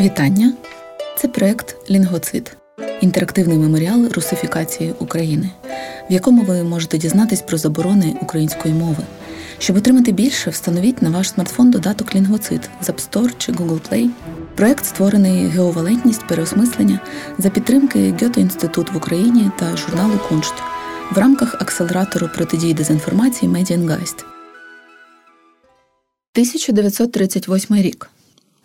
[0.00, 0.52] Вітання!
[1.16, 2.56] Це проект Лінгвоцид
[3.00, 5.50] інтерактивний меморіал русифікації України,
[6.10, 9.04] в якому ви можете дізнатись про заборони української мови.
[9.58, 14.08] Щоб отримати більше, встановіть на ваш смартфон додаток Лінгвоцид з App Store чи Google Play.
[14.54, 17.00] Проект створений геовалентність переосмислення
[17.38, 20.54] за підтримки Goethe-Institut в Україні та журналу Куншт
[21.12, 24.18] в рамках акселератору протидії дезінформації Медіангайст.
[26.34, 28.10] 1938 рік.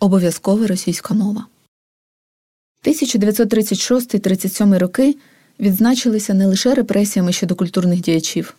[0.00, 1.46] Обов'язкова російська мова.
[2.84, 5.16] 1936-37 роки
[5.60, 8.56] відзначилися не лише репресіями щодо культурних діячів,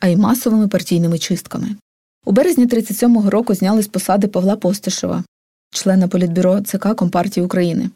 [0.00, 1.76] а й масовими партійними чистками.
[2.24, 5.24] У березні 37-го року зняли з посади Павла Постишева,
[5.70, 7.90] члена політбюро ЦК Компартії України.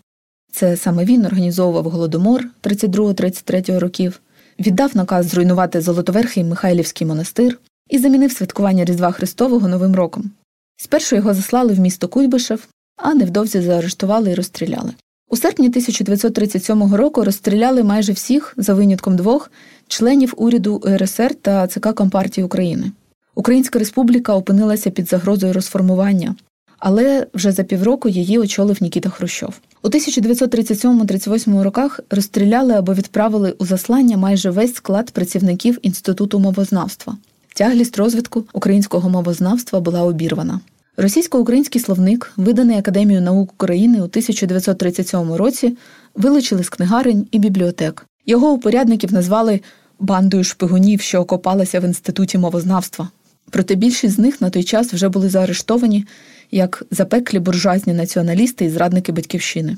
[0.53, 4.21] Це саме він організовував голодомор 32-33 років,
[4.59, 7.59] віддав наказ зруйнувати Золотоверхий Михайлівський монастир
[7.91, 10.31] і замінив святкування Різдва Христового Новим роком.
[10.77, 14.93] Спершу його заслали в місто Куйбишев, а невдовзі заарештували і розстріляли.
[15.31, 19.51] У серпні 1937 року розстріляли майже всіх, за винятком двох,
[19.89, 22.93] членів уряду УРСР та ЦК Компартії України.
[23.35, 26.35] Українська Республіка опинилася під загрозою розформування,
[26.79, 29.55] але вже за півроку її очолив Нікіта Хрущов.
[29.83, 37.17] У 1937-38 роках розстріляли або відправили у заслання майже весь склад працівників інституту мовознавства.
[37.55, 40.61] Тяглість розвитку українського мовознавства була обірвана.
[41.01, 45.77] Російсько-український словник, виданий Академією наук України у 1937 році,
[46.15, 48.07] вилучили з книгарень і бібліотек.
[48.27, 49.61] Його упорядників назвали
[50.01, 53.09] бандою шпигунів, що окопалася в інституті мовознавства.
[53.51, 56.05] Проте більшість з них на той час вже були заарештовані
[56.51, 59.77] як запеклі буржуазні націоналісти і зрадники батьківщини.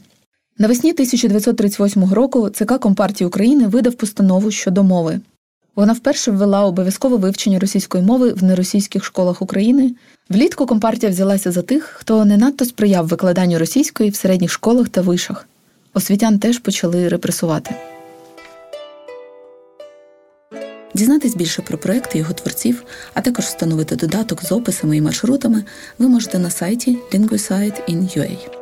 [0.58, 5.20] Навесні 1938 року ЦК Компартії України видав постанову щодо мови.
[5.80, 9.94] Вона вперше ввела обов'язкове вивчення російської мови в неросійських школах України.
[10.28, 15.00] Влітку компартія взялася за тих, хто не надто сприяв викладанню російської в середніх школах та
[15.00, 15.48] вишах.
[15.94, 17.74] Освітян теж почали репресувати.
[20.94, 25.64] Дізнатись більше про проекти його творців, а також встановити додаток з описами і маршрутами
[25.98, 28.59] ви можете на сайті linguisite.in.ua.